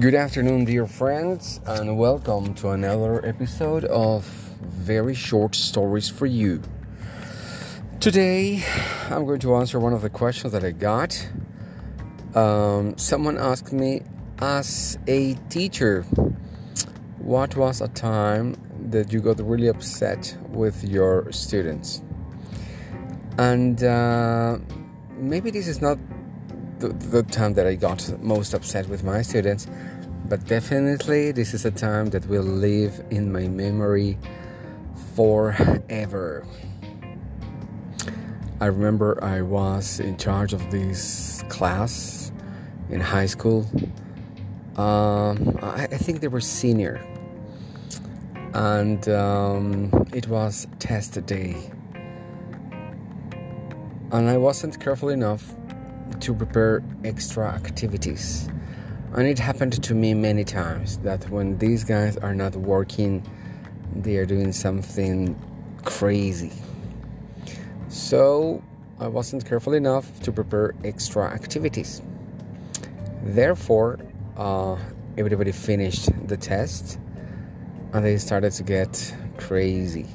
[0.00, 4.24] Good afternoon, dear friends, and welcome to another episode of
[4.62, 6.62] Very Short Stories for You.
[8.00, 8.64] Today,
[9.10, 11.28] I'm going to answer one of the questions that I got.
[12.34, 14.00] Um, someone asked me,
[14.38, 16.04] as a teacher,
[17.18, 18.56] what was a time
[18.88, 22.02] that you got really upset with your students?
[23.36, 24.56] And uh,
[25.18, 25.98] maybe this is not
[26.82, 29.68] the, the time that I got most upset with my students,
[30.28, 34.18] but definitely this is a time that will live in my memory
[35.14, 36.44] forever.
[38.60, 42.32] I remember I was in charge of this class
[42.90, 43.66] in high school.
[44.76, 47.04] Um, I, I, think they were senior,
[48.54, 51.54] and um, it was test day,
[54.10, 55.54] and I wasn't careful enough
[56.20, 58.48] to prepare extra activities.
[59.14, 63.26] And it happened to me many times that when these guys are not working,
[63.94, 65.36] they are doing something
[65.84, 66.52] crazy.
[67.88, 68.62] So
[68.98, 72.00] I wasn't careful enough to prepare extra activities.
[73.22, 73.98] Therefore,
[74.36, 74.76] uh,
[75.18, 76.98] everybody finished the test
[77.92, 80.06] and they started to get crazy.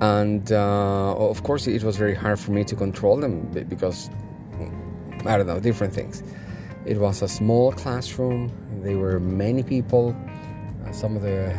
[0.00, 4.10] And uh, of course, it was very hard for me to control them because
[5.26, 6.22] I don't know, different things.
[6.84, 8.52] It was a small classroom.
[8.82, 10.14] There were many people.
[10.86, 11.56] Uh, some of the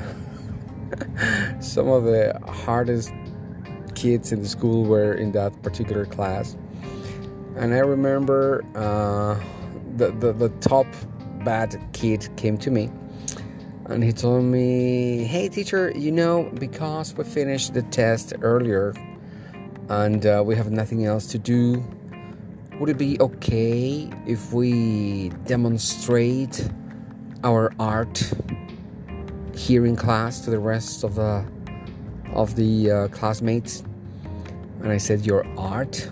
[1.60, 3.12] some of the hardest
[3.96, 6.56] kids in the school were in that particular class.
[7.56, 9.40] And I remember uh,
[9.98, 10.86] the, the the top
[11.44, 12.92] bad kid came to me
[13.86, 18.94] and he told me, "Hey, teacher, you know, because we finished the test earlier
[19.90, 21.84] and uh, we have nothing else to do."
[22.80, 26.70] Would it be okay if we demonstrate
[27.44, 28.22] our art
[29.56, 31.46] here in class to the rest of the
[32.34, 33.82] of the uh, classmates?
[34.82, 36.10] And I said, "Your art?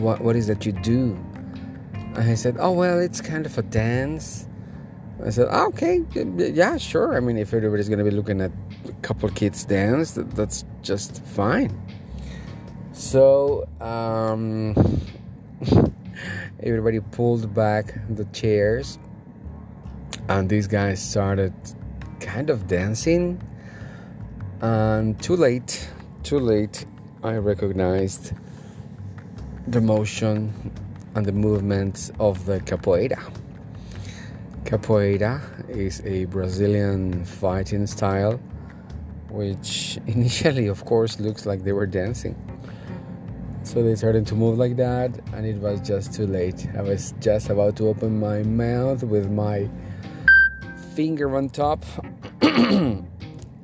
[0.00, 1.14] What what is that you do?"
[1.92, 4.48] And I said, "Oh well, it's kind of a dance."
[5.24, 7.16] I said, oh, "Okay, yeah, sure.
[7.16, 8.52] I mean, if everybody's gonna be looking at
[8.88, 11.70] a couple kids dance, that's just fine."
[12.92, 14.74] So um,
[16.62, 18.98] everybody pulled back the chairs
[20.28, 21.52] and these guys started
[22.20, 23.40] kind of dancing.
[24.60, 25.88] And too late
[26.24, 26.84] too late
[27.22, 28.32] i recognized
[29.68, 30.52] the motion
[31.14, 33.18] and the movements of the capoeira.
[34.64, 35.40] Capoeira
[35.70, 38.38] is a brazilian fighting style
[39.30, 42.34] which initially of course looks like they were dancing
[43.68, 46.66] so they started to move like that, and it was just too late.
[46.74, 49.68] I was just about to open my mouth with my
[50.94, 51.84] finger on top,
[52.42, 53.02] uh,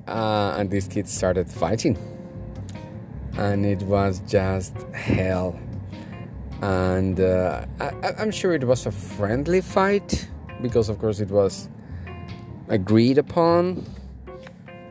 [0.06, 1.96] and these kids started fighting.
[3.38, 5.58] And it was just hell.
[6.60, 10.28] And uh, I, I'm sure it was a friendly fight
[10.60, 11.70] because, of course, it was
[12.68, 13.86] agreed upon.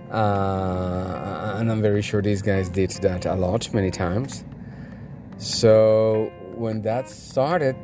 [0.09, 4.43] Uh, and I'm very sure these guys did that a lot, many times.
[5.43, 7.75] So when that started,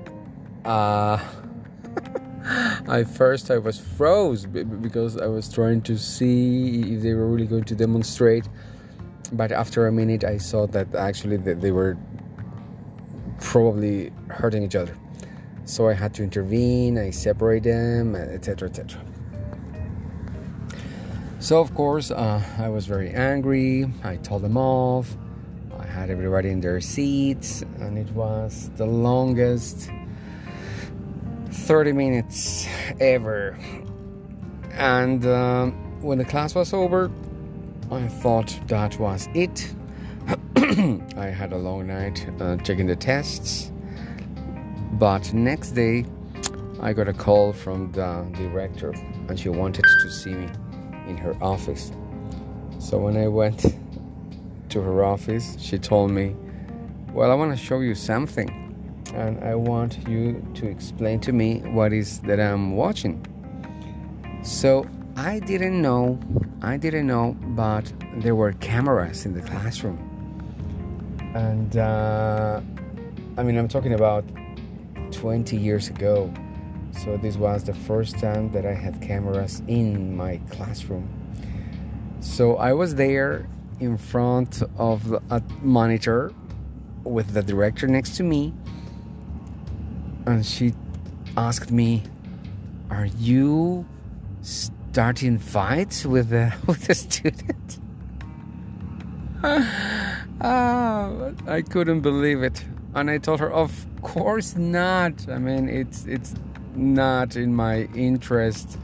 [0.63, 1.19] uh,
[2.87, 7.47] I first I was froze because I was trying to see if they were really
[7.47, 8.47] going to demonstrate.
[9.33, 11.97] But after a minute, I saw that actually they were
[13.41, 14.95] probably hurting each other.
[15.65, 16.97] So I had to intervene.
[16.97, 19.01] I separate them, etc., etc.
[21.39, 23.91] So of course, uh, I was very angry.
[24.05, 25.13] I told them off
[25.99, 29.91] had everybody in their seats, and it was the longest
[31.51, 32.65] 30 minutes
[33.01, 33.59] ever.
[34.75, 37.11] And um, when the class was over,
[37.91, 39.73] I thought that was it.
[41.17, 43.69] I had a long night uh, checking the tests,
[44.93, 46.05] but next day
[46.79, 48.91] I got a call from the director,
[49.27, 50.47] and she wanted to see me
[51.07, 51.91] in her office.
[52.79, 53.65] So when I went
[54.69, 56.35] to her office, she told me,
[57.13, 58.49] Well, I want to show you something,
[59.13, 63.25] and I want you to explain to me what is that I'm watching.
[64.43, 66.19] So I didn't know,
[66.61, 69.97] I didn't know, but there were cameras in the classroom.
[71.35, 72.61] And uh,
[73.37, 74.23] I mean, I'm talking about
[75.11, 76.33] 20 years ago.
[76.91, 81.07] So this was the first time that I had cameras in my classroom.
[82.21, 83.47] So I was there
[83.79, 86.31] in front of a monitor
[87.03, 88.53] with the director next to me
[90.29, 90.73] and she
[91.37, 92.03] asked me
[92.89, 93.85] Are you
[94.41, 97.79] starting fights with the with the student?
[100.41, 103.71] ah, I couldn't believe it, and I told her, "Of
[104.01, 105.13] course not.
[105.29, 106.35] I mean, it's it's
[106.75, 108.77] not in my interest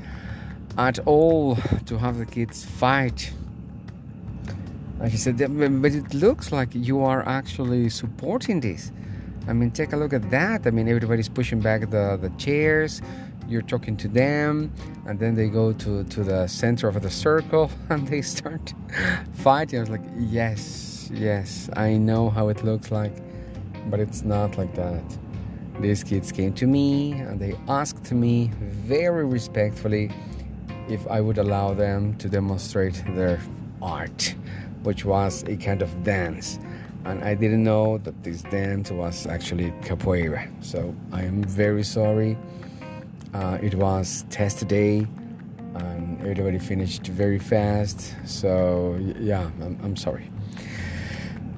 [0.78, 3.34] at all to have the kids fight."
[5.10, 8.92] She said, "But it looks like you are actually supporting this."
[9.48, 10.66] I mean, take a look at that.
[10.66, 13.02] I mean, everybody's pushing back the, the chairs.
[13.48, 14.74] You're talking to them,
[15.06, 18.74] and then they go to, to the center of the circle and they start
[19.34, 19.78] fighting.
[19.78, 23.14] I was like, yes, yes, I know how it looks like,
[23.92, 25.04] but it's not like that.
[25.80, 30.10] These kids came to me and they asked me very respectfully
[30.90, 33.40] if I would allow them to demonstrate their
[33.82, 34.34] art,
[34.86, 36.60] which was a kind of dance
[37.06, 40.50] and I didn't know that this dance was actually capoeira.
[40.64, 42.38] So I am very sorry.
[43.34, 45.08] Uh, it was test day,
[45.76, 48.16] and everybody finished very fast.
[48.26, 50.32] So yeah, I'm, I'm sorry.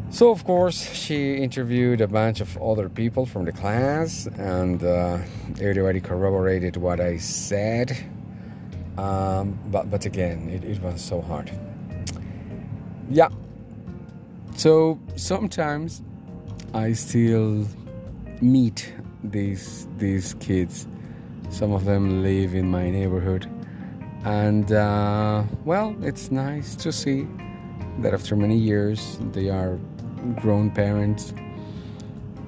[0.09, 5.19] So of course she interviewed a bunch of other people from the class, and uh,
[5.61, 7.97] everybody corroborated what I said.
[8.97, 11.51] Um, but but again, it, it was so hard.
[13.09, 13.29] Yeah,
[14.57, 16.01] so sometimes
[16.73, 17.65] I still
[18.41, 18.93] meet
[19.23, 20.87] these these kids.
[21.49, 23.47] Some of them live in my neighborhood,
[24.25, 27.27] and uh, well, it's nice to see
[27.99, 29.79] that after many years they are
[30.41, 31.33] grown parents.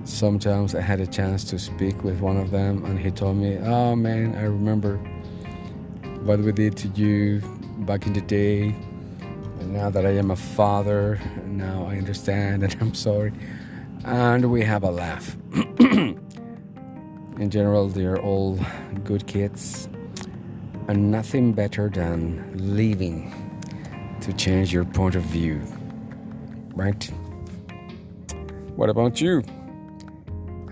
[0.03, 3.57] Sometimes I had a chance to speak with one of them, and he told me,
[3.59, 4.97] "Oh man, I remember
[6.25, 7.39] what we did to you
[7.85, 8.75] back in the day."
[9.69, 13.31] Now that I am a father, now I understand and I'm sorry.
[14.03, 15.37] And we have a laugh.
[15.79, 16.19] In
[17.49, 18.59] general, they're all
[19.03, 19.87] good kids,
[20.87, 23.31] and nothing better than leaving
[24.21, 25.61] to change your point of view.
[26.73, 27.03] Right?
[28.75, 29.43] What about you?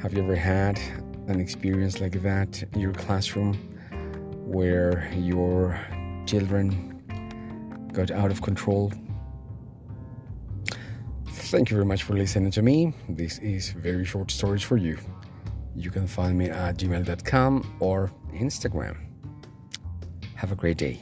[0.02, 0.80] Have you ever had
[1.28, 3.54] an experience like that in your classroom
[4.48, 5.80] where your
[6.26, 6.97] children
[7.98, 8.94] got out of control.
[11.52, 12.94] Thank you very much for listening to me.
[13.10, 15.00] This is Very Short Stories for You.
[15.76, 18.98] You can find me at gmail.com or Instagram.
[20.36, 21.00] Have a great day.